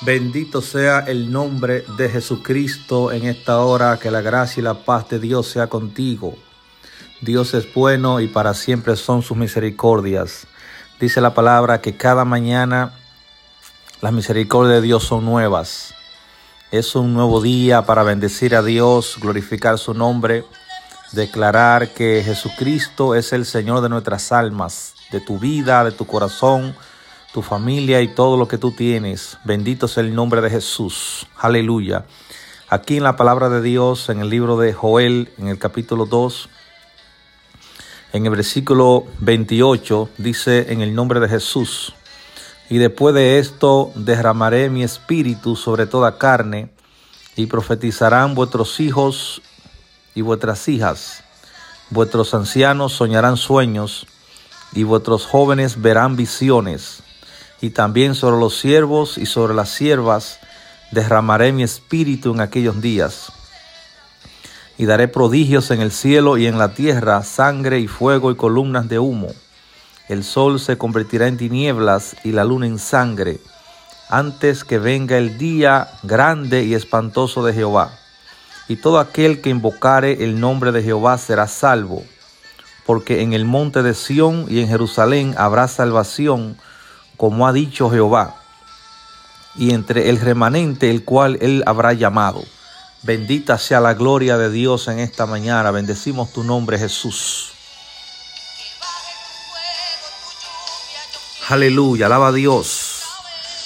Bendito 0.00 0.62
sea 0.62 1.00
el 1.00 1.32
nombre 1.32 1.84
de 1.96 2.08
Jesucristo 2.08 3.10
en 3.10 3.26
esta 3.26 3.58
hora, 3.58 3.98
que 3.98 4.12
la 4.12 4.20
gracia 4.20 4.60
y 4.60 4.64
la 4.64 4.84
paz 4.84 5.08
de 5.08 5.18
Dios 5.18 5.48
sea 5.48 5.66
contigo. 5.66 6.36
Dios 7.20 7.52
es 7.54 7.72
bueno 7.74 8.20
y 8.20 8.28
para 8.28 8.54
siempre 8.54 8.94
son 8.94 9.22
sus 9.22 9.36
misericordias. 9.36 10.46
Dice 11.00 11.20
la 11.20 11.34
palabra 11.34 11.80
que 11.80 11.96
cada 11.96 12.24
mañana 12.24 12.92
las 14.00 14.12
misericordias 14.12 14.76
de 14.76 14.82
Dios 14.82 15.02
son 15.02 15.24
nuevas. 15.24 15.94
Es 16.70 16.94
un 16.94 17.12
nuevo 17.12 17.40
día 17.40 17.82
para 17.82 18.04
bendecir 18.04 18.54
a 18.54 18.62
Dios, 18.62 19.16
glorificar 19.20 19.78
su 19.78 19.94
nombre, 19.94 20.44
declarar 21.10 21.88
que 21.88 22.22
Jesucristo 22.24 23.16
es 23.16 23.32
el 23.32 23.44
Señor 23.44 23.80
de 23.80 23.88
nuestras 23.88 24.30
almas, 24.30 24.94
de 25.10 25.20
tu 25.20 25.40
vida, 25.40 25.82
de 25.82 25.90
tu 25.90 26.06
corazón, 26.06 26.76
tu 27.38 27.42
familia 27.42 28.00
y 28.02 28.08
todo 28.08 28.36
lo 28.36 28.48
que 28.48 28.58
tú 28.58 28.72
tienes. 28.72 29.38
Bendito 29.44 29.86
sea 29.86 30.02
el 30.02 30.12
nombre 30.12 30.40
de 30.40 30.50
Jesús. 30.50 31.24
Aleluya. 31.38 32.04
Aquí 32.68 32.96
en 32.96 33.04
la 33.04 33.14
palabra 33.14 33.48
de 33.48 33.62
Dios, 33.62 34.08
en 34.08 34.18
el 34.18 34.28
libro 34.28 34.58
de 34.58 34.72
Joel, 34.72 35.30
en 35.38 35.46
el 35.46 35.56
capítulo 35.56 36.04
2, 36.06 36.48
en 38.12 38.26
el 38.26 38.32
versículo 38.32 39.04
28, 39.20 40.08
dice 40.18 40.72
en 40.72 40.80
el 40.80 40.96
nombre 40.96 41.20
de 41.20 41.28
Jesús, 41.28 41.94
y 42.68 42.78
después 42.78 43.14
de 43.14 43.38
esto 43.38 43.92
derramaré 43.94 44.68
mi 44.68 44.82
espíritu 44.82 45.54
sobre 45.54 45.86
toda 45.86 46.18
carne, 46.18 46.72
y 47.36 47.46
profetizarán 47.46 48.34
vuestros 48.34 48.80
hijos 48.80 49.42
y 50.16 50.22
vuestras 50.22 50.66
hijas. 50.66 51.22
Vuestros 51.90 52.34
ancianos 52.34 52.94
soñarán 52.94 53.36
sueños, 53.36 54.08
y 54.72 54.82
vuestros 54.82 55.24
jóvenes 55.24 55.80
verán 55.80 56.16
visiones 56.16 57.04
y 57.60 57.70
también 57.70 58.14
sobre 58.14 58.38
los 58.38 58.58
siervos 58.58 59.18
y 59.18 59.26
sobre 59.26 59.54
las 59.54 59.70
siervas 59.70 60.38
derramaré 60.90 61.52
mi 61.52 61.62
espíritu 61.62 62.32
en 62.32 62.40
aquellos 62.40 62.80
días. 62.80 63.32
Y 64.76 64.86
daré 64.86 65.08
prodigios 65.08 65.70
en 65.70 65.80
el 65.80 65.90
cielo 65.90 66.38
y 66.38 66.46
en 66.46 66.58
la 66.58 66.74
tierra, 66.74 67.22
sangre 67.24 67.80
y 67.80 67.88
fuego 67.88 68.30
y 68.30 68.36
columnas 68.36 68.88
de 68.88 68.98
humo. 68.98 69.28
El 70.08 70.22
sol 70.24 70.60
se 70.60 70.78
convertirá 70.78 71.26
en 71.26 71.36
tinieblas 71.36 72.16
y 72.24 72.32
la 72.32 72.44
luna 72.44 72.66
en 72.66 72.78
sangre, 72.78 73.40
antes 74.08 74.64
que 74.64 74.78
venga 74.78 75.18
el 75.18 75.36
día 75.36 75.88
grande 76.02 76.64
y 76.64 76.74
espantoso 76.74 77.44
de 77.44 77.52
Jehová. 77.52 77.90
Y 78.68 78.76
todo 78.76 79.00
aquel 79.00 79.40
que 79.40 79.50
invocare 79.50 80.24
el 80.24 80.40
nombre 80.40 80.72
de 80.72 80.82
Jehová 80.82 81.18
será 81.18 81.48
salvo, 81.48 82.04
porque 82.86 83.22
en 83.22 83.32
el 83.32 83.44
monte 83.44 83.82
de 83.82 83.94
Sión 83.94 84.46
y 84.48 84.60
en 84.60 84.68
Jerusalén 84.68 85.34
habrá 85.36 85.68
salvación, 85.68 86.56
como 87.18 87.46
ha 87.46 87.52
dicho 87.52 87.90
Jehová, 87.90 88.36
y 89.56 89.74
entre 89.74 90.08
el 90.08 90.18
remanente 90.20 90.88
el 90.88 91.04
cual 91.04 91.36
él 91.42 91.64
habrá 91.66 91.92
llamado. 91.92 92.42
Bendita 93.02 93.58
sea 93.58 93.80
la 93.80 93.94
gloria 93.94 94.38
de 94.38 94.50
Dios 94.50 94.88
en 94.88 95.00
esta 95.00 95.26
mañana. 95.26 95.70
Bendecimos 95.72 96.32
tu 96.32 96.44
nombre, 96.44 96.78
Jesús. 96.78 97.50
Aleluya, 101.48 102.06
alaba 102.06 102.28
a 102.28 102.32
Dios. 102.32 103.02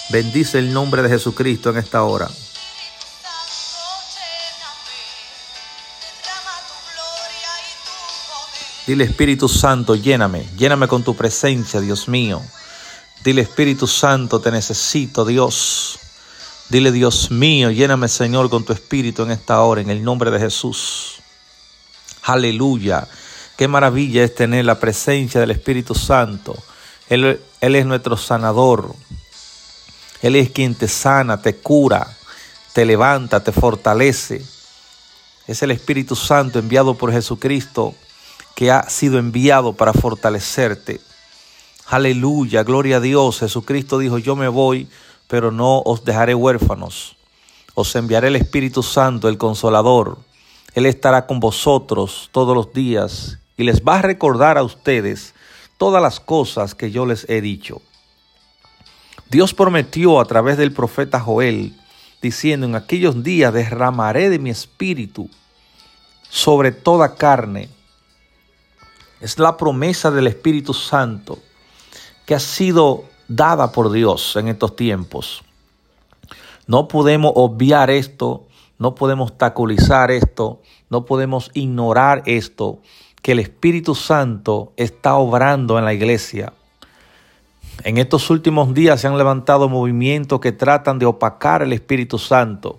Bendice 0.09 0.59
el 0.59 0.73
nombre 0.73 1.03
de 1.03 1.11
Jesucristo 1.11 1.71
en 1.71 1.77
esta 1.77 2.03
hora. 2.05 2.29
Dile 8.87 9.05
Espíritu 9.05 9.49
Santo, 9.49 9.95
lléname, 9.95 10.47
lléname 10.57 10.89
con 10.89 11.03
tu 11.05 11.15
presencia, 11.15 11.81
Dios 11.81 12.09
mío. 12.09 12.43
Dile 13.25 13.43
Espíritu 13.43 13.87
Santo, 13.87 14.41
te 14.41 14.51
necesito, 14.51 15.25
Dios. 15.25 16.01
Dile 16.69 16.91
Dios 16.91 17.31
mío, 17.31 17.71
lléname 17.71 18.09
Señor 18.09 18.51
con 18.51 18.65
tu 18.65 18.73
Espíritu 18.73 19.23
en 19.23 19.31
esta 19.31 19.61
hora, 19.61 19.81
en 19.81 19.91
el 19.91 20.03
nombre 20.03 20.33
de 20.33 20.41
Jesús. 20.41 21.21
Aleluya. 22.25 23.07
Qué 23.57 23.69
maravilla 23.69 24.25
es 24.25 24.35
tener 24.35 24.65
la 24.65 24.81
presencia 24.81 25.41
del 25.41 25.53
Espíritu 25.53 25.95
Santo. 25.95 26.57
Él, 27.09 27.41
Él 27.61 27.77
es 27.77 27.87
nuestro 27.87 28.17
sanador. 28.17 28.93
Él 30.21 30.35
es 30.35 30.51
quien 30.51 30.75
te 30.75 30.89
sana, 30.89 31.41
te 31.41 31.55
cura, 31.55 32.17
te 32.73 32.85
levanta, 32.85 33.45
te 33.45 33.53
fortalece. 33.53 34.45
Es 35.47 35.63
el 35.63 35.71
Espíritu 35.71 36.17
Santo 36.17 36.59
enviado 36.59 36.95
por 36.95 37.13
Jesucristo 37.13 37.95
que 38.57 38.73
ha 38.73 38.91
sido 38.91 39.19
enviado 39.19 39.75
para 39.75 39.93
fortalecerte 39.93 41.01
Aleluya, 41.87 42.63
gloria 42.63 42.97
a 42.97 43.01
Dios. 43.01 43.41
Jesucristo 43.41 43.99
dijo, 43.99 44.19
yo 44.19 44.37
me 44.37 44.49
voy, 44.49 44.89
pero 45.29 45.51
no 45.51 45.81
os 45.81 46.05
dejaré 46.05 46.35
huérfanos. 46.35 47.17
Os 47.75 47.95
enviaré 47.97 48.29
el 48.29 48.37
Espíritu 48.37 48.83
Santo, 48.83 49.29
el 49.29 49.39
Consolador. 49.39 50.19
Él 50.75 50.87
estará 50.87 51.27
con 51.27 51.41
vosotros 51.41 52.31
todos 52.33 52.57
los 52.57 52.73
días 52.73 53.39
y 53.57 53.65
les 53.65 53.83
va 53.83 53.99
a 53.99 54.03
recordar 54.03 54.59
a 54.59 54.63
ustedes 54.63 55.35
todas 55.77 56.03
las 56.03 56.21
cosas 56.21 56.75
que 56.75 56.91
yo 56.91 57.05
les 57.07 57.29
he 57.29 57.41
dicho. 57.41 57.83
Dios 59.29 59.55
prometió 59.55 60.21
a 60.21 60.25
través 60.25 60.59
del 60.59 60.73
profeta 60.73 61.19
Joel, 61.19 61.75
diciendo, 62.21 62.67
en 62.67 62.75
aquellos 62.75 63.23
días 63.23 63.53
derramaré 63.53 64.31
de 64.31 64.39
mi 64.39 64.51
espíritu 64.51 65.29
sobre 66.29 66.73
toda 66.73 67.15
carne. 67.17 67.69
Es 69.21 69.39
la 69.39 69.57
promesa 69.57 70.11
del 70.11 70.27
Espíritu 70.27 70.75
Santo 70.75 71.39
que 72.27 72.35
ha 72.35 72.41
sido 72.41 73.05
dada 73.29 73.73
por 73.73 73.91
Dios 73.91 74.37
en 74.37 74.49
estos 74.49 74.77
tiempos. 74.77 75.43
No 76.67 76.89
podemos 76.89 77.33
obviar 77.35 77.91
esto, 77.91 78.47
no 78.79 78.95
podemos 78.95 79.37
taculizar 79.37 80.11
esto, 80.11 80.61
no 80.91 81.05
podemos 81.05 81.51
ignorar 81.55 82.23
esto, 82.27 82.79
que 83.23 83.33
el 83.33 83.39
Espíritu 83.39 83.95
Santo 83.95 84.73
está 84.77 85.17
obrando 85.17 85.79
en 85.79 85.85
la 85.85 85.95
iglesia. 85.95 86.53
En 87.85 87.99
estos 87.99 88.31
últimos 88.31 88.75
días 88.75 89.01
se 89.01 89.09
han 89.09 89.17
levantado 89.17 89.69
movimientos 89.69 90.41
que 90.41 90.53
tratan 90.53 90.99
de 90.99 91.07
opacar 91.07 91.63
el 91.63 91.73
Espíritu 91.73 92.19
Santo. 92.19 92.79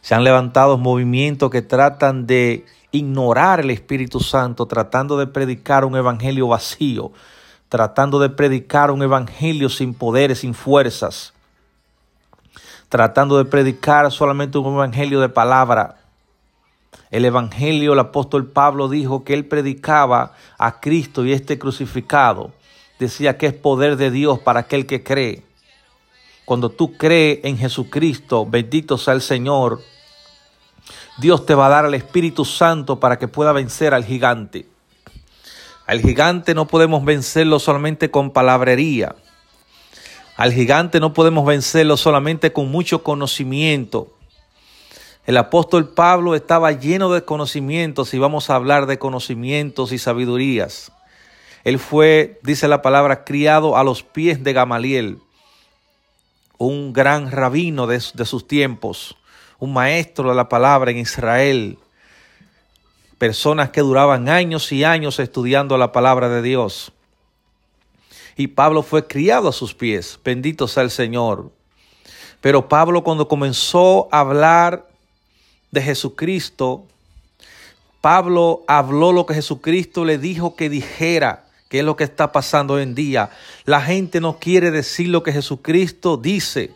Se 0.00 0.14
han 0.14 0.24
levantado 0.24 0.78
movimientos 0.78 1.50
que 1.50 1.62
tratan 1.62 2.26
de 2.26 2.64
ignorar 2.92 3.60
el 3.60 3.70
Espíritu 3.70 4.20
Santo, 4.20 4.66
tratando 4.66 5.18
de 5.18 5.26
predicar 5.26 5.84
un 5.84 5.96
evangelio 5.96 6.48
vacío, 6.48 7.12
tratando 7.68 8.18
de 8.18 8.30
predicar 8.30 8.90
un 8.90 9.02
evangelio 9.02 9.68
sin 9.68 9.94
poderes, 9.94 10.40
sin 10.40 10.54
fuerzas, 10.54 11.34
tratando 12.88 13.36
de 13.36 13.44
predicar 13.44 14.10
solamente 14.10 14.58
un 14.58 14.74
evangelio 14.74 15.20
de 15.20 15.28
palabra. 15.28 15.96
El 17.10 17.24
evangelio, 17.24 17.92
el 17.92 17.98
apóstol 17.98 18.46
Pablo 18.46 18.88
dijo 18.88 19.24
que 19.24 19.34
él 19.34 19.46
predicaba 19.46 20.32
a 20.56 20.80
Cristo 20.80 21.24
y 21.24 21.32
este 21.32 21.58
crucificado. 21.58 22.52
Decía 22.98 23.38
que 23.38 23.46
es 23.46 23.54
poder 23.54 23.96
de 23.96 24.10
Dios 24.10 24.38
para 24.38 24.60
aquel 24.60 24.86
que 24.86 25.02
cree. 25.02 25.42
Cuando 26.44 26.70
tú 26.70 26.96
crees 26.96 27.40
en 27.44 27.58
Jesucristo, 27.58 28.46
bendito 28.46 28.96
sea 28.96 29.14
el 29.14 29.20
Señor, 29.20 29.80
Dios 31.18 31.44
te 31.44 31.54
va 31.54 31.66
a 31.66 31.70
dar 31.70 31.84
el 31.84 31.94
Espíritu 31.94 32.44
Santo 32.44 33.00
para 33.00 33.18
que 33.18 33.28
pueda 33.28 33.52
vencer 33.52 33.92
al 33.92 34.04
gigante. 34.04 34.66
Al 35.88 36.02
gigante 36.02 36.54
no 36.54 36.68
podemos 36.68 37.02
vencerlo 37.02 37.58
solamente 37.58 38.10
con 38.10 38.30
palabrería. 38.30 39.16
Al 40.36 40.52
gigante 40.52 41.00
no 41.00 41.14
podemos 41.14 41.46
vencerlo 41.46 41.96
solamente 41.96 42.52
con 42.52 42.70
mucho 42.70 43.02
conocimiento. 43.02 44.12
El 45.24 45.38
apóstol 45.38 45.88
Pablo 45.88 46.34
estaba 46.34 46.72
lleno 46.72 47.10
de 47.10 47.24
conocimientos 47.24 48.12
y 48.12 48.18
vamos 48.18 48.50
a 48.50 48.56
hablar 48.56 48.84
de 48.84 48.98
conocimientos 48.98 49.92
y 49.92 49.98
sabidurías. 49.98 50.92
Él 51.64 51.78
fue, 51.78 52.38
dice 52.42 52.68
la 52.68 52.82
palabra, 52.82 53.24
criado 53.24 53.78
a 53.78 53.82
los 53.82 54.02
pies 54.02 54.44
de 54.44 54.52
Gamaliel, 54.52 55.20
un 56.58 56.92
gran 56.92 57.30
rabino 57.30 57.86
de, 57.86 57.98
sus 58.00 58.46
tiempos, 58.46 59.16
un 59.58 59.72
maestro 59.72 60.28
de 60.28 60.36
la 60.36 60.50
palabra 60.50 60.90
en 60.90 60.98
Israel 60.98 61.78
personas 63.18 63.70
que 63.70 63.80
duraban 63.80 64.28
años 64.28 64.72
y 64.72 64.84
años 64.84 65.18
estudiando 65.18 65.76
la 65.76 65.92
palabra 65.92 66.28
de 66.28 66.40
Dios. 66.40 66.92
Y 68.36 68.46
Pablo 68.48 68.82
fue 68.82 69.06
criado 69.06 69.48
a 69.48 69.52
sus 69.52 69.74
pies, 69.74 70.18
bendito 70.24 70.68
sea 70.68 70.84
el 70.84 70.90
Señor. 70.90 71.50
Pero 72.40 72.68
Pablo 72.68 73.02
cuando 73.02 73.26
comenzó 73.26 74.08
a 74.12 74.20
hablar 74.20 74.88
de 75.72 75.82
Jesucristo, 75.82 76.86
Pablo 78.00 78.62
habló 78.68 79.12
lo 79.12 79.26
que 79.26 79.34
Jesucristo 79.34 80.04
le 80.04 80.18
dijo 80.18 80.54
que 80.54 80.70
dijera, 80.70 81.46
que 81.68 81.80
es 81.80 81.84
lo 81.84 81.96
que 81.96 82.04
está 82.04 82.30
pasando 82.30 82.74
hoy 82.74 82.82
en 82.82 82.94
día. 82.94 83.30
La 83.64 83.82
gente 83.82 84.20
no 84.20 84.38
quiere 84.38 84.70
decir 84.70 85.08
lo 85.08 85.22
que 85.22 85.32
Jesucristo 85.32 86.16
dice. 86.16 86.72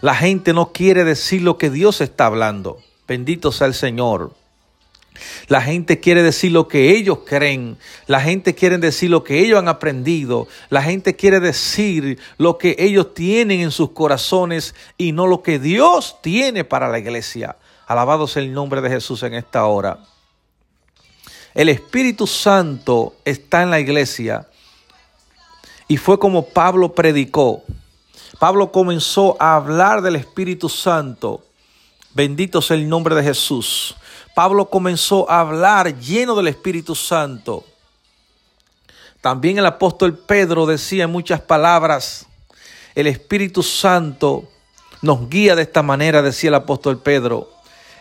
La 0.00 0.14
gente 0.14 0.52
no 0.52 0.72
quiere 0.72 1.04
decir 1.04 1.42
lo 1.42 1.58
que 1.58 1.70
Dios 1.70 2.00
está 2.00 2.26
hablando. 2.26 2.78
Bendito 3.06 3.52
sea 3.52 3.66
el 3.66 3.74
Señor. 3.74 4.32
La 5.48 5.62
gente 5.62 6.00
quiere 6.00 6.22
decir 6.22 6.52
lo 6.52 6.68
que 6.68 6.96
ellos 6.96 7.20
creen. 7.24 7.78
La 8.06 8.20
gente 8.20 8.54
quiere 8.54 8.78
decir 8.78 9.10
lo 9.10 9.22
que 9.22 9.40
ellos 9.40 9.58
han 9.58 9.68
aprendido. 9.68 10.48
La 10.70 10.82
gente 10.82 11.14
quiere 11.14 11.40
decir 11.40 12.18
lo 12.38 12.58
que 12.58 12.76
ellos 12.78 13.14
tienen 13.14 13.60
en 13.60 13.70
sus 13.70 13.90
corazones 13.90 14.74
y 14.98 15.12
no 15.12 15.26
lo 15.26 15.42
que 15.42 15.58
Dios 15.58 16.16
tiene 16.22 16.64
para 16.64 16.88
la 16.88 16.98
iglesia. 16.98 17.56
Alabado 17.86 18.26
sea 18.26 18.42
el 18.42 18.52
nombre 18.52 18.80
de 18.80 18.90
Jesús 18.90 19.22
en 19.22 19.34
esta 19.34 19.66
hora. 19.66 19.98
El 21.54 21.68
Espíritu 21.68 22.26
Santo 22.26 23.14
está 23.24 23.62
en 23.62 23.70
la 23.70 23.78
iglesia 23.78 24.48
y 25.86 25.96
fue 25.96 26.18
como 26.18 26.46
Pablo 26.46 26.92
predicó. 26.94 27.62
Pablo 28.40 28.72
comenzó 28.72 29.36
a 29.38 29.54
hablar 29.54 30.02
del 30.02 30.16
Espíritu 30.16 30.68
Santo. 30.68 31.44
Bendito 32.14 32.60
sea 32.60 32.76
el 32.76 32.88
nombre 32.88 33.14
de 33.14 33.22
Jesús. 33.22 33.94
Pablo 34.34 34.68
comenzó 34.68 35.30
a 35.30 35.40
hablar 35.40 35.98
lleno 35.98 36.34
del 36.34 36.48
Espíritu 36.48 36.94
Santo. 36.94 37.64
También 39.20 39.58
el 39.58 39.66
apóstol 39.66 40.18
Pedro 40.18 40.66
decía 40.66 41.04
en 41.04 41.12
muchas 41.12 41.40
palabras, 41.40 42.26
el 42.94 43.06
Espíritu 43.06 43.62
Santo 43.62 44.44
nos 45.02 45.28
guía 45.30 45.54
de 45.54 45.62
esta 45.62 45.82
manera, 45.82 46.20
decía 46.20 46.48
el 46.48 46.54
apóstol 46.54 46.98
Pedro. 46.98 47.50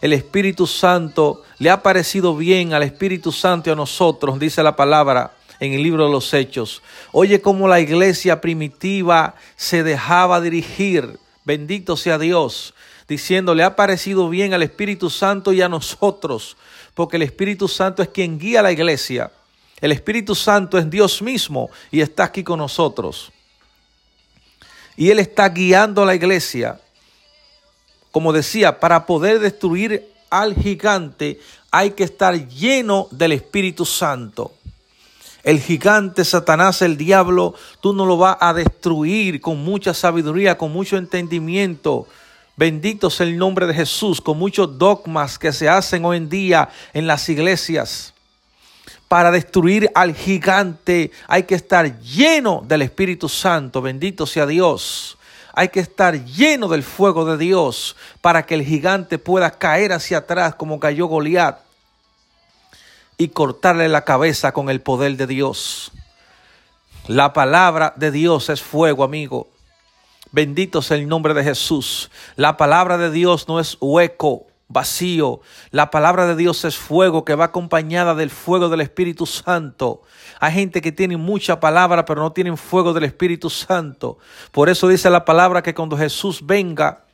El 0.02 0.12
Espíritu 0.12 0.68
Santo 0.68 1.44
le 1.60 1.70
ha 1.70 1.82
parecido 1.82 2.36
bien 2.36 2.74
al 2.74 2.84
Espíritu 2.84 3.32
Santo 3.32 3.70
y 3.70 3.74
a 3.74 3.76
nosotros, 3.76 4.40
dice 4.40 4.62
la 4.64 4.76
palabra 4.76 5.36
en 5.60 5.74
el 5.74 5.84
libro 5.84 6.06
de 6.06 6.12
los 6.12 6.34
Hechos. 6.34 6.82
Oye 7.12 7.42
cómo 7.42 7.68
la 7.68 7.80
iglesia 7.80 8.42
primitiva 8.42 9.36
se 9.56 9.84
dejaba 9.84 10.42
dirigir. 10.42 11.20
Bendito 11.46 11.96
sea 11.96 12.18
Dios 12.18 12.74
diciendo, 13.08 13.56
le 13.56 13.64
ha 13.64 13.76
parecido 13.76 14.30
bien 14.30 14.54
al 14.54 14.64
Espíritu 14.64 15.10
Santo 15.10 15.54
y 15.54 15.62
a 15.62 15.70
nosotros, 15.70 16.58
porque 16.94 17.18
el 17.18 17.24
Espíritu 17.24 17.68
Santo 17.68 18.02
es 18.02 18.10
quien 18.10 18.40
guía 18.40 18.60
a 18.60 18.64
la 18.64 18.72
iglesia. 18.72 19.32
El 19.82 19.92
Espíritu 19.92 20.36
Santo 20.36 20.78
es 20.78 20.90
Dios 20.90 21.22
mismo 21.22 21.70
y 21.92 22.02
está 22.02 22.24
aquí 22.24 22.44
con 22.44 22.60
nosotros. 22.60 23.32
Y 24.96 25.10
Él 25.10 25.20
está 25.20 25.50
guiando 25.50 26.04
a 26.04 26.06
la 26.06 26.16
iglesia. 26.16 26.80
Como 28.12 28.32
decía, 28.32 28.80
para 28.80 29.06
poder 29.06 29.40
destruir 29.40 30.08
al 30.30 30.56
gigante 30.56 31.40
hay 31.72 31.92
que 31.92 32.04
estar 32.04 32.48
lleno 32.48 33.08
del 33.12 33.32
Espíritu 33.32 33.86
Santo. 33.86 34.54
El 35.44 35.60
gigante, 35.60 36.24
Satanás, 36.24 36.82
el 36.82 36.96
diablo, 36.96 37.54
tú 37.82 37.92
no 37.92 38.06
lo 38.06 38.16
vas 38.16 38.38
a 38.40 38.54
destruir 38.54 39.42
con 39.42 39.58
mucha 39.58 39.94
sabiduría, 39.94 40.58
con 40.58 40.72
mucho 40.72 40.96
entendimiento, 40.96 42.08
Bendito 42.56 43.10
sea 43.10 43.26
el 43.26 43.38
nombre 43.38 43.66
de 43.66 43.74
Jesús 43.74 44.22
con 44.22 44.38
muchos 44.38 44.78
dogmas 44.78 45.40
que 45.40 45.52
se 45.52 45.68
hacen 45.68 46.06
hoy 46.06 46.18
en 46.18 46.30
día 46.30 46.70
en 46.94 47.08
las 47.08 47.28
iglesias. 47.28 48.14
Para 49.08 49.32
destruir 49.32 49.92
al 49.96 50.16
gigante 50.16 51.12
hay 51.28 51.44
que 51.44 51.56
estar 51.56 52.00
lleno 52.02 52.64
del 52.68 52.84
Espíritu 52.84 53.28
Santo. 53.28 53.82
Bendito 53.82 54.28
sea 54.28 54.46
Dios. 54.46 55.18
Hay 55.54 55.70
que 55.70 55.80
estar 55.80 56.26
lleno 56.26 56.68
del 56.68 56.84
fuego 56.84 57.26
de 57.26 57.38
Dios 57.38 57.96
para 58.22 58.46
que 58.46 58.56
el 58.56 58.64
gigante 58.64 59.20
pueda 59.20 59.52
caer 59.52 59.92
hacia 59.92 60.20
atrás 60.20 60.56
como 60.56 60.80
cayó 60.80 61.08
Goliat 61.08 61.60
y 63.18 63.30
cortarle 63.30 63.88
la 63.88 64.04
cabeza 64.04 64.52
con 64.52 64.70
el 64.70 64.82
poder 64.82 65.16
de 65.16 65.28
Dios. 65.28 65.92
La 67.08 67.34
palabra 67.34 67.94
de 67.96 68.12
Dios 68.12 68.50
es 68.50 68.62
fuego, 68.62 69.04
amigo. 69.04 69.53
Bendito 70.34 70.82
sea 70.82 70.98
el 70.98 71.08
nombre 71.08 71.36
de 71.36 71.44
Jesús. 71.44 72.10
La 72.36 72.58
palabra 72.58 72.98
de 72.98 73.12
Dios 73.12 73.48
no 73.48 73.60
es 73.60 73.78
hueco, 73.80 74.48
vacío. 74.68 75.42
La 75.70 75.92
palabra 75.92 76.26
de 76.26 76.36
Dios 76.36 76.66
es 76.66 76.76
fuego 76.76 77.24
que 77.24 77.36
va 77.36 77.46
acompañada 77.46 78.16
del 78.16 78.32
fuego 78.32 78.68
del 78.68 78.82
Espíritu 78.82 79.28
Santo. 79.28 80.02
Hay 80.40 80.54
gente 80.54 80.82
que 80.82 80.92
tiene 80.92 81.18
mucha 81.18 81.60
palabra 81.60 82.04
pero 82.04 82.24
no 82.24 82.32
tienen 82.32 82.58
fuego 82.58 82.94
del 82.94 83.04
Espíritu 83.04 83.52
Santo. 83.52 84.18
Por 84.52 84.70
eso 84.70 84.88
dice 84.88 85.08
la 85.12 85.24
palabra 85.24 85.62
que 85.62 85.76
cuando 85.76 85.96
Jesús 85.96 86.44
venga, 86.44 87.06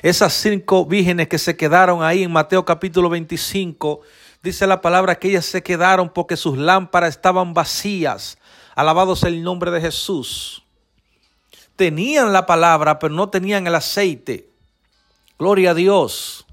esas 0.00 0.34
cinco 0.34 0.86
vírgenes 0.86 1.26
que 1.26 1.38
se 1.38 1.56
quedaron 1.56 2.04
ahí 2.04 2.22
en 2.22 2.30
Mateo 2.30 2.64
capítulo 2.64 3.08
25, 3.08 4.02
dice 4.40 4.68
la 4.68 4.80
palabra 4.80 5.16
que 5.16 5.30
ellas 5.30 5.46
se 5.46 5.64
quedaron 5.64 6.08
porque 6.08 6.36
sus 6.36 6.56
lámparas 6.56 7.10
estaban 7.10 7.54
vacías. 7.54 8.38
Alabado 8.76 9.16
sea 9.16 9.30
el 9.30 9.42
nombre 9.42 9.72
de 9.72 9.80
Jesús 9.80 10.63
tenían 11.76 12.32
la 12.32 12.46
palabra, 12.46 12.98
pero 12.98 13.14
no 13.14 13.28
tenían 13.28 13.66
el 13.66 13.74
aceite. 13.74 14.48
Gloria 15.38 15.72
a 15.72 15.74
Dios. 15.74 16.46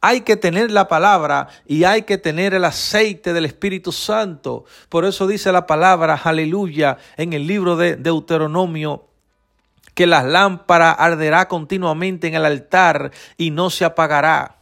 Hay 0.00 0.20
que 0.20 0.36
tener 0.36 0.70
la 0.70 0.88
palabra 0.88 1.48
y 1.66 1.84
hay 1.84 2.02
que 2.02 2.18
tener 2.18 2.54
el 2.54 2.64
aceite 2.64 3.32
del 3.32 3.46
Espíritu 3.46 3.92
Santo. 3.92 4.64
Por 4.88 5.04
eso 5.04 5.26
dice 5.26 5.50
la 5.52 5.66
palabra, 5.66 6.20
aleluya, 6.22 6.98
en 7.16 7.32
el 7.32 7.46
libro 7.46 7.76
de 7.76 7.96
Deuteronomio, 7.96 9.06
que 9.94 10.06
la 10.06 10.22
lámpara 10.22 10.92
arderá 10.92 11.48
continuamente 11.48 12.28
en 12.28 12.34
el 12.34 12.44
altar 12.44 13.10
y 13.38 13.50
no 13.50 13.70
se 13.70 13.84
apagará. 13.84 14.55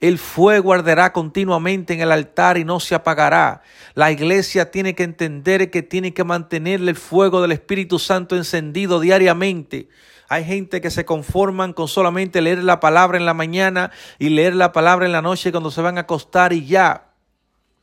El 0.00 0.18
fuego 0.18 0.72
arderá 0.72 1.12
continuamente 1.12 1.92
en 1.92 2.00
el 2.00 2.10
altar 2.10 2.56
y 2.56 2.64
no 2.64 2.80
se 2.80 2.94
apagará. 2.94 3.62
La 3.94 4.10
iglesia 4.10 4.70
tiene 4.70 4.94
que 4.94 5.02
entender 5.02 5.70
que 5.70 5.82
tiene 5.82 6.14
que 6.14 6.24
mantener 6.24 6.80
el 6.80 6.96
fuego 6.96 7.42
del 7.42 7.52
Espíritu 7.52 7.98
Santo 7.98 8.34
encendido 8.34 9.00
diariamente. 9.00 9.88
Hay 10.28 10.44
gente 10.44 10.80
que 10.80 10.90
se 10.90 11.04
conforman 11.04 11.74
con 11.74 11.86
solamente 11.86 12.40
leer 12.40 12.64
la 12.64 12.80
palabra 12.80 13.18
en 13.18 13.26
la 13.26 13.34
mañana 13.34 13.90
y 14.18 14.30
leer 14.30 14.54
la 14.54 14.72
palabra 14.72 15.04
en 15.04 15.12
la 15.12 15.22
noche 15.22 15.50
cuando 15.50 15.70
se 15.70 15.82
van 15.82 15.98
a 15.98 16.02
acostar 16.02 16.52
y 16.54 16.64
ya. 16.64 17.09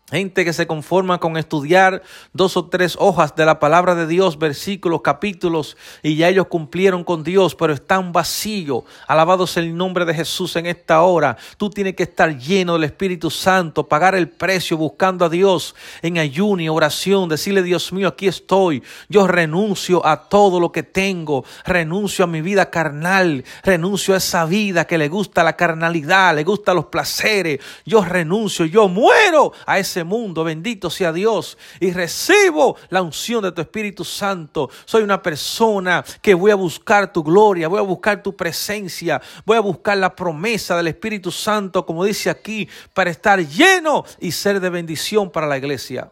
Gente 0.10 0.46
que 0.46 0.54
se 0.54 0.68
conforma 0.68 1.20
con 1.20 1.36
estudiar 1.36 2.02
dos 2.32 2.56
o 2.56 2.68
tres 2.68 2.96
hojas 2.98 3.36
de 3.36 3.46
la 3.46 3.60
palabra 3.60 3.94
de 3.94 4.08
Dios, 4.08 4.40
versículos, 4.40 5.02
capítulos, 5.02 5.76
y 6.02 6.16
ya 6.16 6.30
ellos 6.30 6.48
cumplieron 6.48 7.04
con 7.04 7.26
Dios, 7.26 7.56
pero 7.56 7.74
están 7.74 8.14
vacíos. 8.14 8.86
Alabado 9.06 9.46
sea 9.46 9.64
el 9.64 9.76
nombre 9.76 10.06
de 10.06 10.14
Jesús 10.14 10.56
en 10.56 10.66
esta 10.66 11.02
hora. 11.02 11.36
Tú 11.58 11.70
tienes 11.70 11.98
que 11.98 12.04
estar 12.04 12.38
lleno 12.38 12.76
del 12.76 12.86
Espíritu 12.86 13.30
Santo, 13.30 13.90
pagar 13.90 14.16
el 14.16 14.30
precio 14.30 14.78
buscando 14.78 15.26
a 15.26 15.30
Dios 15.30 15.76
en 16.02 16.20
ayuno 16.20 16.62
y 16.62 16.70
oración, 16.70 17.28
decirle, 17.28 17.62
Dios 17.62 17.92
mío, 17.92 18.08
aquí 18.08 18.30
estoy. 18.30 18.82
Yo 19.10 19.28
renuncio 19.28 20.06
a 20.06 20.30
todo 20.30 20.62
lo 20.62 20.72
que 20.72 20.84
tengo, 20.84 21.44
renuncio 21.66 22.24
a 22.24 22.30
mi 22.30 22.40
vida 22.40 22.70
carnal, 22.70 23.44
renuncio 23.62 24.14
a 24.14 24.20
esa 24.20 24.46
vida 24.46 24.88
que 24.88 24.98
le 24.98 25.10
gusta 25.10 25.44
la 25.44 25.58
carnalidad, 25.58 26.34
le 26.34 26.46
gusta 26.46 26.74
los 26.74 26.86
placeres. 26.86 27.60
Yo 27.86 28.06
renuncio, 28.06 28.66
yo 28.66 28.88
muero 28.88 29.52
a 29.66 29.78
ese 29.78 29.97
mundo. 30.04 30.44
Bendito 30.44 30.90
sea 30.90 31.14
Dios. 31.14 31.58
Y 31.80 31.92
recibo 31.92 32.78
la 32.90 33.02
unción 33.02 33.44
de 33.44 33.52
tu 33.52 33.62
Espíritu 33.62 34.04
Santo. 34.04 34.70
Soy 34.86 35.04
una 35.04 35.22
persona 35.22 36.04
que 36.22 36.34
voy 36.34 36.52
a 36.52 36.56
buscar 36.56 37.12
tu 37.12 37.24
gloria, 37.24 37.68
voy 37.68 37.80
a 37.80 37.84
buscar 37.84 38.22
tu 38.24 38.36
presencia, 38.36 39.22
voy 39.46 39.58
a 39.58 39.62
buscar 39.62 39.98
la 39.98 40.16
promesa 40.16 40.76
del 40.78 40.88
Espíritu 40.88 41.32
Santo, 41.32 41.86
como 41.86 42.04
dice 42.04 42.30
aquí, 42.30 42.68
para 42.94 43.10
estar 43.10 43.40
lleno 43.40 44.06
y 44.20 44.32
ser 44.32 44.60
de 44.60 44.70
bendición 44.70 45.30
para 45.30 45.48
la 45.48 45.58
iglesia. 45.58 46.12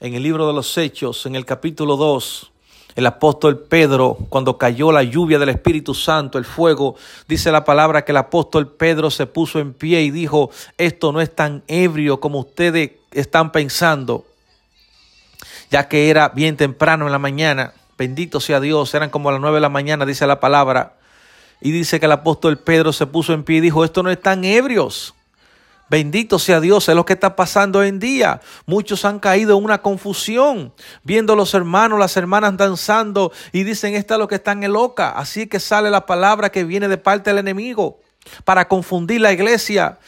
En 0.00 0.14
el 0.14 0.22
libro 0.22 0.46
de 0.46 0.54
los 0.54 0.78
Hechos, 0.78 1.26
en 1.26 1.34
el 1.34 1.44
capítulo 1.44 1.96
2, 1.96 2.49
el 2.94 3.06
apóstol 3.06 3.58
Pedro, 3.60 4.16
cuando 4.28 4.58
cayó 4.58 4.92
la 4.92 5.02
lluvia 5.02 5.38
del 5.38 5.50
Espíritu 5.50 5.94
Santo, 5.94 6.38
el 6.38 6.44
fuego, 6.44 6.96
dice 7.28 7.52
la 7.52 7.64
palabra 7.64 8.04
que 8.04 8.12
el 8.12 8.18
apóstol 8.18 8.68
Pedro 8.72 9.10
se 9.10 9.26
puso 9.26 9.58
en 9.58 9.72
pie 9.72 10.02
y 10.02 10.10
dijo, 10.10 10.50
esto 10.78 11.12
no 11.12 11.20
es 11.20 11.34
tan 11.34 11.62
ebrio 11.68 12.20
como 12.20 12.40
ustedes 12.40 12.92
están 13.12 13.52
pensando, 13.52 14.24
ya 15.70 15.88
que 15.88 16.10
era 16.10 16.28
bien 16.30 16.56
temprano 16.56 17.06
en 17.06 17.12
la 17.12 17.18
mañana, 17.18 17.74
bendito 17.96 18.40
sea 18.40 18.60
Dios, 18.60 18.94
eran 18.94 19.10
como 19.10 19.30
las 19.30 19.40
nueve 19.40 19.56
de 19.56 19.62
la 19.62 19.68
mañana, 19.68 20.06
dice 20.06 20.26
la 20.26 20.40
palabra, 20.40 20.94
y 21.60 21.70
dice 21.70 22.00
que 22.00 22.06
el 22.06 22.12
apóstol 22.12 22.58
Pedro 22.58 22.92
se 22.92 23.06
puso 23.06 23.32
en 23.34 23.44
pie 23.44 23.58
y 23.58 23.60
dijo, 23.60 23.84
esto 23.84 24.02
no 24.02 24.10
es 24.10 24.20
tan 24.20 24.44
ebrios 24.44 25.14
Bendito 25.90 26.38
sea 26.38 26.60
Dios, 26.60 26.88
es 26.88 26.94
lo 26.94 27.04
que 27.04 27.14
está 27.14 27.34
pasando 27.34 27.80
hoy 27.80 27.88
en 27.88 27.98
día. 27.98 28.40
Muchos 28.64 29.04
han 29.04 29.18
caído 29.18 29.58
en 29.58 29.64
una 29.64 29.82
confusión, 29.82 30.72
viendo 31.02 31.34
los 31.34 31.52
hermanos, 31.52 31.98
las 31.98 32.16
hermanas 32.16 32.56
danzando 32.56 33.32
y 33.50 33.64
dicen, 33.64 33.96
esta 33.96 34.14
es 34.14 34.20
lo 34.20 34.28
que 34.28 34.36
están 34.36 34.62
en 34.62 34.72
loca. 34.72 35.10
Así 35.10 35.48
que 35.48 35.58
sale 35.58 35.90
la 35.90 36.06
palabra 36.06 36.50
que 36.50 36.62
viene 36.62 36.86
de 36.86 36.96
parte 36.96 37.30
del 37.30 37.40
enemigo 37.40 37.98
para 38.44 38.68
confundir 38.68 39.20
la 39.20 39.32
iglesia. 39.32 39.98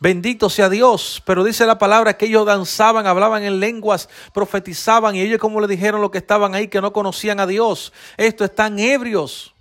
Bendito 0.00 0.50
sea 0.50 0.68
Dios. 0.68 1.22
Pero 1.24 1.44
dice 1.44 1.66
la 1.66 1.78
palabra 1.78 2.16
que 2.16 2.26
ellos 2.26 2.44
danzaban, 2.44 3.06
hablaban 3.06 3.44
en 3.44 3.60
lenguas, 3.60 4.08
profetizaban 4.34 5.14
y 5.14 5.20
ellos 5.20 5.38
como 5.38 5.60
le 5.60 5.68
dijeron 5.68 6.00
los 6.00 6.10
que 6.10 6.18
estaban 6.18 6.56
ahí 6.56 6.66
que 6.66 6.80
no 6.80 6.92
conocían 6.92 7.38
a 7.38 7.46
Dios. 7.46 7.92
Esto 8.16 8.44
están 8.44 8.80
ebrios. 8.80 9.54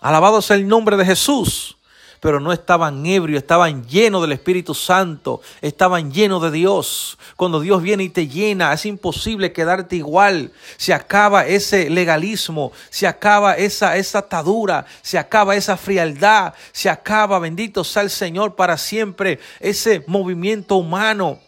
Alabado 0.00 0.40
sea 0.40 0.56
el 0.56 0.66
nombre 0.66 0.96
de 0.96 1.04
Jesús. 1.04 1.76
Pero 2.24 2.40
no 2.40 2.54
estaban 2.54 3.04
ebrios, 3.04 3.42
estaban 3.42 3.84
llenos 3.84 4.22
del 4.22 4.32
Espíritu 4.32 4.72
Santo, 4.72 5.42
estaban 5.60 6.10
llenos 6.10 6.40
de 6.40 6.50
Dios. 6.50 7.18
Cuando 7.36 7.60
Dios 7.60 7.82
viene 7.82 8.04
y 8.04 8.08
te 8.08 8.28
llena, 8.28 8.72
es 8.72 8.86
imposible 8.86 9.52
quedarte 9.52 9.96
igual. 9.96 10.50
Se 10.78 10.94
acaba 10.94 11.44
ese 11.44 11.90
legalismo, 11.90 12.72
se 12.88 13.06
acaba 13.06 13.58
esa, 13.58 13.98
esa 13.98 14.20
atadura, 14.20 14.86
se 15.02 15.18
acaba 15.18 15.54
esa 15.54 15.76
frialdad, 15.76 16.54
se 16.72 16.88
acaba, 16.88 17.38
bendito 17.38 17.84
sea 17.84 18.00
el 18.04 18.08
Señor 18.08 18.56
para 18.56 18.78
siempre, 18.78 19.38
ese 19.60 20.02
movimiento 20.06 20.76
humano 20.76 21.40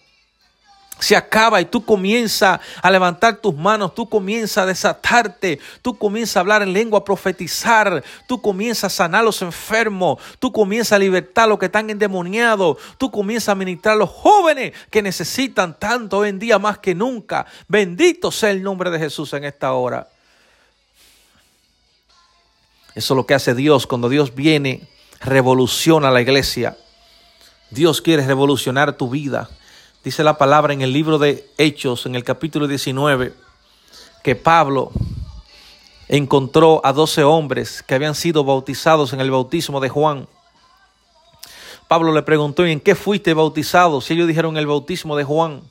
se 0.98 1.14
acaba 1.14 1.60
y 1.60 1.66
tú 1.66 1.84
comienzas 1.84 2.58
a 2.80 2.90
levantar 2.90 3.36
tus 3.36 3.54
manos, 3.54 3.94
tú 3.94 4.08
comienzas 4.08 4.58
a 4.58 4.66
desatarte, 4.66 5.58
tú 5.82 5.96
comienzas 5.96 6.36
a 6.36 6.40
hablar 6.40 6.62
en 6.62 6.72
lengua, 6.72 7.00
a 7.00 7.04
profetizar, 7.04 8.02
tú 8.26 8.40
comienzas 8.40 8.92
a 8.92 8.96
sanar 8.96 9.20
a 9.20 9.24
los 9.24 9.42
enfermos, 9.42 10.18
tú 10.38 10.50
comienzas 10.50 10.92
a 10.92 10.98
libertar 10.98 11.44
a 11.44 11.48
los 11.48 11.58
que 11.58 11.66
están 11.66 11.90
endemoniados, 11.90 12.78
tú 12.96 13.10
comienzas 13.10 13.50
a 13.50 13.54
ministrar 13.54 13.94
a 13.94 13.98
los 13.98 14.10
jóvenes 14.10 14.72
que 14.90 15.02
necesitan 15.02 15.78
tanto 15.78 16.18
hoy 16.18 16.30
en 16.30 16.38
día 16.38 16.58
más 16.58 16.78
que 16.78 16.94
nunca. 16.94 17.46
Bendito 17.68 18.30
sea 18.30 18.50
el 18.50 18.62
nombre 18.62 18.90
de 18.90 18.98
Jesús 18.98 19.32
en 19.34 19.44
esta 19.44 19.74
hora. 19.74 20.08
Eso 22.94 23.12
es 23.12 23.16
lo 23.16 23.26
que 23.26 23.34
hace 23.34 23.54
Dios 23.54 23.86
cuando 23.86 24.08
Dios 24.08 24.34
viene, 24.34 24.88
revoluciona 25.20 26.10
la 26.10 26.22
iglesia. 26.22 26.78
Dios 27.70 28.00
quiere 28.00 28.26
revolucionar 28.26 28.96
tu 28.96 29.10
vida. 29.10 29.50
Dice 30.06 30.22
la 30.22 30.38
palabra 30.38 30.72
en 30.72 30.82
el 30.82 30.92
libro 30.92 31.18
de 31.18 31.50
Hechos, 31.58 32.06
en 32.06 32.14
el 32.14 32.22
capítulo 32.22 32.68
19, 32.68 33.34
que 34.22 34.36
Pablo 34.36 34.92
encontró 36.06 36.80
a 36.84 36.92
doce 36.92 37.25
hombres 37.25 37.82
que 37.82 37.96
habían 37.96 38.14
sido 38.14 38.44
bautizados 38.44 39.12
en 39.12 39.20
el 39.20 39.32
bautismo 39.32 39.80
de 39.80 39.88
Juan. 39.88 40.28
Pablo 41.88 42.12
le 42.12 42.22
preguntó, 42.22 42.64
¿en 42.64 42.78
qué 42.78 42.94
fuiste 42.94 43.34
bautizado? 43.34 44.00
Si 44.00 44.14
ellos 44.14 44.28
dijeron 44.28 44.56
el 44.56 44.68
bautismo 44.68 45.16
de 45.16 45.25
Juan. 45.25 45.62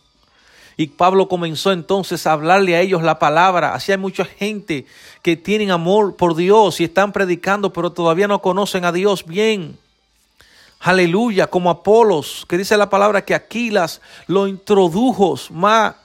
Y 0.76 0.88
Pablo 0.88 1.30
comenzó 1.30 1.72
entonces 1.72 2.28
a 2.28 2.34
hablarle 2.34 2.76
a 2.76 2.82
ellos 2.82 3.04
la 3.04 3.20
palabra. 3.20 3.74
Así 3.74 3.94
hay 3.94 3.98
mucha 3.98 4.26
gente 4.26 4.86
que 5.22 5.38
tienen 5.38 5.72
amor 5.72 6.18
por 6.18 6.36
Dios 6.36 6.82
y 6.82 6.84
están 6.84 7.14
predicando, 7.14 7.72
pero 7.72 7.94
todavía 7.94 8.28
no 8.28 8.42
conocen 8.42 8.84
a 8.84 8.92
Dios 8.92 9.26
bien. 9.26 9.78
Aleluya, 10.86 11.48
como 11.48 11.72
Apolos, 11.72 12.46
que 12.48 12.60
dice 12.60 12.78
la 12.78 12.92
palabra 12.92 13.26
que 13.26 13.34
Aquilas 13.34 14.02
lo 14.28 14.46
introdujo 14.46 15.34
más 15.50 15.96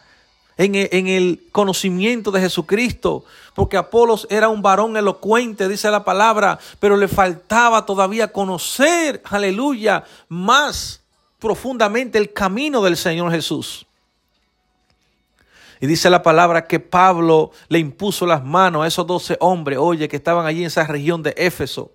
en 0.56 0.74
el, 0.74 0.88
en 0.90 1.06
el, 1.06 1.48
conocimiento 1.52 2.30
de 2.30 2.40
Jesucristo, 2.40 3.26
porque 3.54 3.76
Apolos 3.76 4.26
era 4.30 4.48
un 4.48 4.62
varón 4.62 4.96
elocuente, 4.96 5.68
dice 5.68 5.90
la 5.90 6.02
palabra, 6.02 6.58
pero 6.78 6.96
le 6.96 7.08
faltaba 7.08 7.84
todavía 7.84 8.32
conocer, 8.32 9.20
aleluya, 9.26 10.02
más 10.30 11.02
profundamente 11.38 12.16
el 12.16 12.32
camino 12.32 12.80
del 12.80 12.96
Señor 12.96 13.30
Jesús. 13.32 13.84
Y 15.78 15.86
dice 15.88 16.08
la 16.08 16.22
palabra 16.22 16.66
que 16.66 16.80
Pablo 16.80 17.50
le 17.68 17.80
impuso 17.80 18.24
las 18.24 18.42
manos 18.42 18.82
a 18.82 18.86
esos 18.86 19.06
doce 19.06 19.36
hombres, 19.40 19.78
oye, 19.78 20.08
que 20.08 20.16
estaban 20.16 20.46
allí 20.46 20.60
en 20.60 20.68
esa 20.68 20.86
región 20.86 21.22
de 21.22 21.34
Éfeso. 21.36 21.92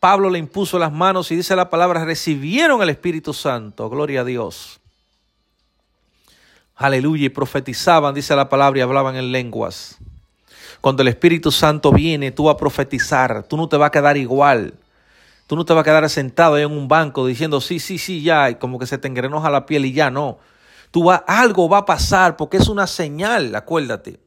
Pablo 0.00 0.30
le 0.30 0.38
impuso 0.38 0.78
las 0.78 0.92
manos 0.92 1.30
y 1.30 1.36
dice 1.36 1.56
la 1.56 1.70
palabra, 1.70 2.04
recibieron 2.04 2.82
el 2.82 2.90
Espíritu 2.90 3.32
Santo, 3.34 3.90
gloria 3.90 4.20
a 4.20 4.24
Dios. 4.24 4.80
Aleluya, 6.76 7.26
y 7.26 7.28
profetizaban, 7.30 8.14
dice 8.14 8.36
la 8.36 8.48
palabra, 8.48 8.78
y 8.78 8.82
hablaban 8.82 9.16
en 9.16 9.32
lenguas. 9.32 9.98
Cuando 10.80 11.02
el 11.02 11.08
Espíritu 11.08 11.50
Santo 11.50 11.90
viene, 11.90 12.30
tú 12.30 12.44
vas 12.44 12.54
a 12.54 12.58
profetizar, 12.58 13.42
tú 13.42 13.56
no 13.56 13.68
te 13.68 13.76
vas 13.76 13.88
a 13.88 13.90
quedar 13.90 14.16
igual. 14.16 14.74
Tú 15.48 15.56
no 15.56 15.64
te 15.64 15.72
vas 15.72 15.80
a 15.80 15.84
quedar 15.84 16.08
sentado 16.10 16.58
en 16.58 16.70
un 16.70 16.88
banco 16.88 17.26
diciendo, 17.26 17.60
sí, 17.62 17.80
sí, 17.80 17.96
sí, 17.96 18.22
ya, 18.22 18.50
y 18.50 18.56
como 18.56 18.78
que 18.78 18.86
se 18.86 18.98
te 18.98 19.08
engrenoja 19.08 19.50
la 19.50 19.64
piel 19.64 19.86
y 19.86 19.92
ya 19.92 20.10
no. 20.10 20.38
Tú 20.90 21.04
va, 21.04 21.16
algo 21.26 21.68
va 21.70 21.78
a 21.78 21.86
pasar 21.86 22.36
porque 22.36 22.58
es 22.58 22.68
una 22.68 22.86
señal, 22.86 23.54
acuérdate. 23.54 24.20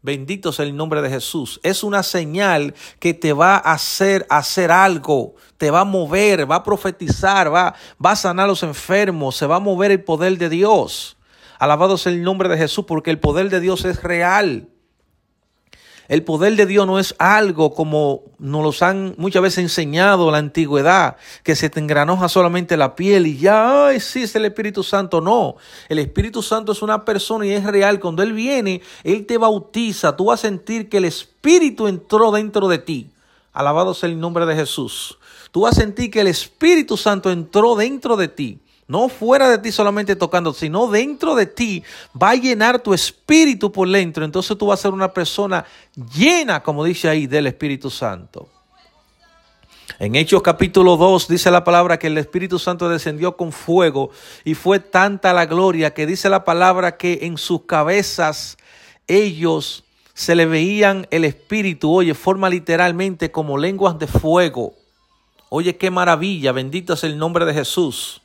Bendito 0.00 0.52
sea 0.52 0.64
el 0.64 0.76
nombre 0.76 1.02
de 1.02 1.10
Jesús. 1.10 1.58
Es 1.64 1.82
una 1.82 2.02
señal 2.02 2.74
que 3.00 3.14
te 3.14 3.32
va 3.32 3.56
a 3.56 3.72
hacer 3.72 4.26
hacer 4.30 4.70
algo, 4.70 5.34
te 5.56 5.70
va 5.70 5.80
a 5.80 5.84
mover, 5.84 6.50
va 6.50 6.56
a 6.56 6.64
profetizar, 6.64 7.52
va, 7.52 7.74
va 8.04 8.12
a 8.12 8.16
sanar 8.16 8.44
a 8.44 8.48
los 8.48 8.62
enfermos, 8.62 9.36
se 9.36 9.46
va 9.46 9.56
a 9.56 9.60
mover 9.60 9.90
el 9.90 10.04
poder 10.04 10.38
de 10.38 10.48
Dios. 10.48 11.16
Alabado 11.58 11.98
sea 11.98 12.12
el 12.12 12.22
nombre 12.22 12.48
de 12.48 12.56
Jesús 12.56 12.84
porque 12.86 13.10
el 13.10 13.18
poder 13.18 13.50
de 13.50 13.58
Dios 13.58 13.84
es 13.84 14.02
real. 14.02 14.68
El 16.08 16.24
poder 16.24 16.56
de 16.56 16.64
Dios 16.64 16.86
no 16.86 16.98
es 16.98 17.14
algo 17.18 17.74
como 17.74 18.22
nos 18.38 18.62
los 18.62 18.82
han 18.82 19.14
muchas 19.18 19.42
veces 19.42 19.58
enseñado 19.58 20.26
en 20.26 20.32
la 20.32 20.38
antigüedad, 20.38 21.18
que 21.42 21.54
se 21.54 21.68
te 21.68 21.80
engranoja 21.80 22.30
solamente 22.30 22.78
la 22.78 22.96
piel 22.96 23.26
y 23.26 23.36
ya, 23.36 23.88
ay, 23.88 24.00
sí, 24.00 24.22
es 24.22 24.34
el 24.34 24.46
Espíritu 24.46 24.82
Santo. 24.82 25.20
No, 25.20 25.56
el 25.90 25.98
Espíritu 25.98 26.42
Santo 26.42 26.72
es 26.72 26.80
una 26.80 27.04
persona 27.04 27.44
y 27.44 27.52
es 27.52 27.64
real. 27.64 28.00
Cuando 28.00 28.22
Él 28.22 28.32
viene, 28.32 28.80
Él 29.04 29.26
te 29.26 29.36
bautiza, 29.36 30.16
tú 30.16 30.26
vas 30.26 30.40
a 30.40 30.48
sentir 30.48 30.88
que 30.88 30.96
el 30.96 31.04
Espíritu 31.04 31.86
entró 31.86 32.32
dentro 32.32 32.68
de 32.68 32.78
ti. 32.78 33.10
Alabado 33.52 33.92
sea 33.92 34.08
el 34.08 34.18
nombre 34.18 34.46
de 34.46 34.56
Jesús. 34.56 35.18
Tú 35.52 35.62
vas 35.62 35.76
a 35.76 35.80
sentir 35.82 36.10
que 36.10 36.22
el 36.22 36.28
Espíritu 36.28 36.96
Santo 36.96 37.30
entró 37.30 37.76
dentro 37.76 38.16
de 38.16 38.28
ti 38.28 38.60
no 38.88 39.10
fuera 39.10 39.50
de 39.50 39.58
ti 39.58 39.70
solamente 39.70 40.16
tocando, 40.16 40.54
sino 40.54 40.88
dentro 40.88 41.34
de 41.34 41.44
ti, 41.44 41.84
va 42.20 42.30
a 42.30 42.34
llenar 42.34 42.80
tu 42.80 42.94
espíritu 42.94 43.70
por 43.70 43.88
dentro. 43.88 44.24
Entonces 44.24 44.56
tú 44.56 44.66
vas 44.66 44.80
a 44.80 44.82
ser 44.82 44.92
una 44.92 45.12
persona 45.12 45.66
llena, 46.16 46.62
como 46.62 46.82
dice 46.82 47.08
ahí, 47.08 47.26
del 47.26 47.46
Espíritu 47.46 47.90
Santo. 47.90 48.48
En 49.98 50.14
Hechos 50.14 50.42
capítulo 50.42 50.96
2 50.96 51.28
dice 51.28 51.50
la 51.50 51.64
palabra 51.64 51.98
que 51.98 52.06
el 52.06 52.16
Espíritu 52.16 52.58
Santo 52.58 52.88
descendió 52.88 53.36
con 53.36 53.52
fuego 53.52 54.10
y 54.44 54.54
fue 54.54 54.80
tanta 54.80 55.32
la 55.32 55.44
gloria 55.44 55.92
que 55.92 56.06
dice 56.06 56.30
la 56.30 56.44
palabra 56.44 56.96
que 56.96 57.20
en 57.22 57.36
sus 57.36 57.62
cabezas 57.62 58.56
ellos 59.06 59.84
se 60.14 60.34
le 60.34 60.46
veían 60.46 61.06
el 61.10 61.24
Espíritu, 61.24 61.92
oye, 61.92 62.14
forma 62.14 62.48
literalmente 62.48 63.30
como 63.30 63.58
lenguas 63.58 63.98
de 63.98 64.06
fuego. 64.06 64.74
Oye, 65.50 65.76
qué 65.76 65.90
maravilla, 65.90 66.52
bendito 66.52 66.94
es 66.94 67.04
el 67.04 67.18
nombre 67.18 67.44
de 67.44 67.54
Jesús 67.54 68.22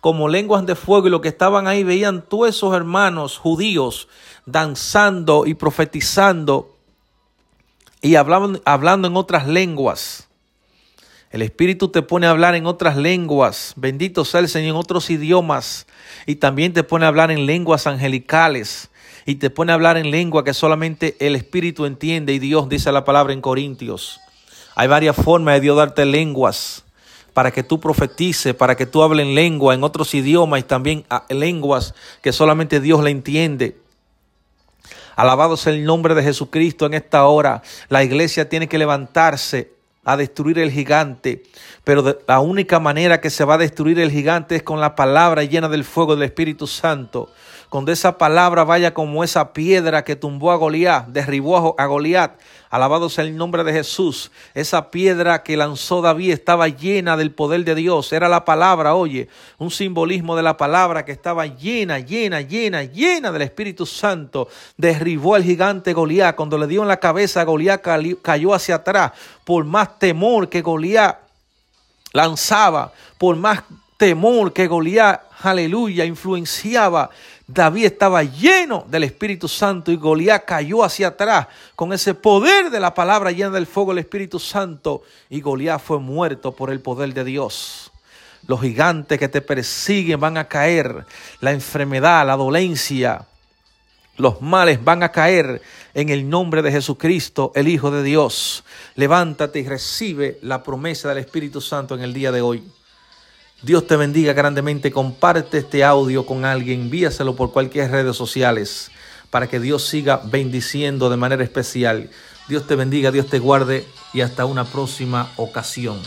como 0.00 0.28
lenguas 0.28 0.64
de 0.66 0.74
fuego 0.74 1.06
y 1.06 1.10
los 1.10 1.20
que 1.20 1.28
estaban 1.28 1.66
ahí 1.66 1.84
veían 1.84 2.22
todos 2.22 2.48
esos 2.48 2.74
hermanos 2.74 3.36
judíos 3.36 4.08
danzando 4.46 5.46
y 5.46 5.54
profetizando 5.54 6.74
y 8.00 8.14
hablando, 8.14 8.60
hablando 8.64 9.08
en 9.08 9.16
otras 9.16 9.46
lenguas. 9.46 10.28
El 11.30 11.42
Espíritu 11.42 11.88
te 11.88 12.02
pone 12.02 12.26
a 12.26 12.30
hablar 12.30 12.54
en 12.56 12.66
otras 12.66 12.96
lenguas, 12.96 13.74
bendito 13.76 14.24
sea 14.24 14.40
el 14.40 14.48
Señor, 14.48 14.70
en 14.70 14.76
otros 14.76 15.10
idiomas, 15.10 15.86
y 16.26 16.36
también 16.36 16.72
te 16.72 16.82
pone 16.82 17.04
a 17.04 17.08
hablar 17.08 17.30
en 17.30 17.46
lenguas 17.46 17.86
angelicales, 17.86 18.90
y 19.26 19.36
te 19.36 19.48
pone 19.48 19.70
a 19.70 19.76
hablar 19.76 19.96
en 19.96 20.10
lengua 20.10 20.42
que 20.42 20.54
solamente 20.54 21.16
el 21.20 21.36
Espíritu 21.36 21.84
entiende, 21.84 22.32
y 22.32 22.40
Dios 22.40 22.68
dice 22.68 22.90
la 22.90 23.04
palabra 23.04 23.32
en 23.32 23.42
Corintios. 23.42 24.20
Hay 24.74 24.88
varias 24.88 25.14
formas 25.14 25.54
de 25.54 25.60
Dios 25.60 25.76
darte 25.76 26.04
lenguas 26.04 26.84
para 27.40 27.52
que 27.52 27.62
tú 27.62 27.80
profetices, 27.80 28.54
para 28.54 28.76
que 28.76 28.84
tú 28.84 29.02
hables 29.02 29.26
en 29.26 29.34
lengua, 29.34 29.72
en 29.72 29.82
otros 29.82 30.12
idiomas 30.12 30.60
y 30.60 30.62
también 30.62 31.06
lenguas 31.30 31.94
que 32.20 32.34
solamente 32.34 32.80
Dios 32.80 33.02
le 33.02 33.08
entiende. 33.08 33.78
Alabado 35.16 35.56
sea 35.56 35.72
el 35.72 35.86
nombre 35.86 36.14
de 36.14 36.22
Jesucristo 36.22 36.84
en 36.84 36.92
esta 36.92 37.24
hora. 37.24 37.62
La 37.88 38.04
iglesia 38.04 38.50
tiene 38.50 38.68
que 38.68 38.76
levantarse 38.76 39.72
a 40.04 40.18
destruir 40.18 40.58
el 40.58 40.70
gigante, 40.70 41.42
pero 41.82 42.18
la 42.28 42.40
única 42.40 42.78
manera 42.78 43.22
que 43.22 43.30
se 43.30 43.46
va 43.46 43.54
a 43.54 43.56
destruir 43.56 43.98
el 44.00 44.10
gigante 44.10 44.56
es 44.56 44.62
con 44.62 44.78
la 44.78 44.94
palabra 44.94 45.42
llena 45.42 45.70
del 45.70 45.84
fuego 45.84 46.16
del 46.16 46.24
Espíritu 46.24 46.66
Santo. 46.66 47.32
Cuando 47.70 47.92
esa 47.92 48.18
palabra 48.18 48.64
vaya 48.64 48.92
como 48.92 49.22
esa 49.22 49.52
piedra 49.52 50.02
que 50.02 50.16
tumbó 50.16 50.50
a 50.50 50.56
Goliat, 50.56 51.06
derribó 51.06 51.76
a 51.78 51.86
Goliat, 51.86 52.32
alabado 52.68 53.08
sea 53.08 53.22
el 53.22 53.36
nombre 53.36 53.62
de 53.62 53.72
Jesús. 53.72 54.32
Esa 54.54 54.90
piedra 54.90 55.44
que 55.44 55.56
lanzó 55.56 56.02
David 56.02 56.32
estaba 56.32 56.66
llena 56.66 57.16
del 57.16 57.30
poder 57.30 57.62
de 57.64 57.76
Dios. 57.76 58.12
Era 58.12 58.28
la 58.28 58.44
palabra, 58.44 58.96
oye, 58.96 59.28
un 59.58 59.70
simbolismo 59.70 60.34
de 60.34 60.42
la 60.42 60.56
palabra 60.56 61.04
que 61.04 61.12
estaba 61.12 61.46
llena, 61.46 62.00
llena, 62.00 62.40
llena, 62.40 62.82
llena 62.82 63.30
del 63.30 63.42
Espíritu 63.42 63.86
Santo. 63.86 64.48
Derribó 64.76 65.36
al 65.36 65.44
gigante 65.44 65.92
Goliat. 65.92 66.34
Cuando 66.34 66.58
le 66.58 66.66
dio 66.66 66.82
en 66.82 66.88
la 66.88 66.98
cabeza, 66.98 67.44
Goliat 67.44 67.82
cayó 68.20 68.52
hacia 68.52 68.74
atrás. 68.74 69.12
Por 69.44 69.64
más 69.64 69.96
temor 69.96 70.48
que 70.48 70.60
Goliat 70.60 71.20
lanzaba, 72.12 72.92
por 73.16 73.36
más 73.36 73.62
temor 74.00 74.54
que 74.54 74.66
Goliat, 74.66 75.20
aleluya, 75.42 76.06
influenciaba 76.06 77.10
David 77.46 77.84
estaba 77.84 78.22
lleno 78.22 78.86
del 78.88 79.04
Espíritu 79.04 79.46
Santo 79.46 79.92
y 79.92 79.96
Goliat 79.96 80.46
cayó 80.46 80.82
hacia 80.82 81.08
atrás 81.08 81.48
con 81.76 81.92
ese 81.92 82.14
poder 82.14 82.70
de 82.70 82.80
la 82.80 82.94
palabra 82.94 83.30
llena 83.30 83.50
del 83.50 83.66
fuego 83.66 83.90
del 83.90 83.98
Espíritu 83.98 84.38
Santo 84.38 85.02
y 85.28 85.42
Goliat 85.42 85.82
fue 85.82 85.98
muerto 85.98 86.52
por 86.52 86.70
el 86.70 86.80
poder 86.80 87.12
de 87.12 87.24
Dios. 87.24 87.90
Los 88.46 88.62
gigantes 88.62 89.18
que 89.18 89.28
te 89.28 89.42
persiguen 89.42 90.18
van 90.18 90.38
a 90.38 90.48
caer, 90.48 91.04
la 91.40 91.52
enfermedad, 91.52 92.26
la 92.26 92.36
dolencia, 92.36 93.26
los 94.16 94.40
males 94.40 94.82
van 94.82 95.02
a 95.02 95.12
caer, 95.12 95.60
en 95.92 96.08
el 96.08 96.26
nombre 96.30 96.62
de 96.62 96.72
Jesucristo, 96.72 97.52
el 97.54 97.68
Hijo 97.68 97.90
de 97.90 98.02
Dios. 98.02 98.64
Levántate 98.94 99.58
y 99.58 99.68
recibe 99.68 100.38
la 100.40 100.62
promesa 100.62 101.10
del 101.10 101.18
Espíritu 101.18 101.60
Santo 101.60 101.96
en 101.96 102.00
el 102.00 102.14
día 102.14 102.32
de 102.32 102.40
hoy. 102.40 102.64
Dios 103.62 103.86
te 103.86 103.96
bendiga 103.96 104.32
grandemente. 104.32 104.90
Comparte 104.90 105.58
este 105.58 105.84
audio 105.84 106.24
con 106.24 106.44
alguien, 106.44 106.82
envíaselo 106.82 107.36
por 107.36 107.52
cualquier 107.52 107.90
redes 107.90 108.16
sociales 108.16 108.90
para 109.30 109.48
que 109.48 109.60
Dios 109.60 109.84
siga 109.84 110.20
bendiciendo 110.24 111.10
de 111.10 111.16
manera 111.16 111.44
especial. 111.44 112.10
Dios 112.48 112.66
te 112.66 112.74
bendiga, 112.74 113.12
Dios 113.12 113.26
te 113.26 113.38
guarde 113.38 113.86
y 114.12 114.22
hasta 114.22 114.44
una 114.44 114.64
próxima 114.64 115.30
ocasión. 115.36 116.00